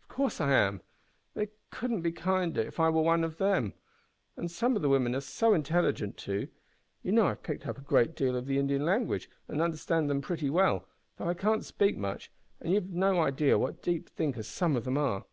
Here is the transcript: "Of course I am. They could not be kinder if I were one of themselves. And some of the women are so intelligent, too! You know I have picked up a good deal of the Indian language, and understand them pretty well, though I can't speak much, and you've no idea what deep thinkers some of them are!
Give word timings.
"Of 0.00 0.08
course 0.08 0.40
I 0.40 0.52
am. 0.54 0.80
They 1.34 1.48
could 1.70 1.90
not 1.90 2.02
be 2.02 2.12
kinder 2.12 2.62
if 2.62 2.80
I 2.80 2.88
were 2.88 3.02
one 3.02 3.22
of 3.22 3.36
themselves. 3.36 3.74
And 4.34 4.50
some 4.50 4.74
of 4.74 4.80
the 4.80 4.88
women 4.88 5.14
are 5.14 5.20
so 5.20 5.52
intelligent, 5.52 6.16
too! 6.16 6.48
You 7.02 7.12
know 7.12 7.26
I 7.26 7.30
have 7.30 7.42
picked 7.42 7.66
up 7.66 7.76
a 7.76 7.82
good 7.82 8.14
deal 8.14 8.36
of 8.36 8.46
the 8.46 8.58
Indian 8.58 8.86
language, 8.86 9.28
and 9.48 9.60
understand 9.60 10.08
them 10.08 10.22
pretty 10.22 10.48
well, 10.48 10.88
though 11.18 11.28
I 11.28 11.34
can't 11.34 11.62
speak 11.62 11.98
much, 11.98 12.30
and 12.58 12.72
you've 12.72 12.88
no 12.88 13.20
idea 13.20 13.58
what 13.58 13.82
deep 13.82 14.08
thinkers 14.08 14.48
some 14.48 14.76
of 14.76 14.84
them 14.84 14.96
are! 14.96 15.26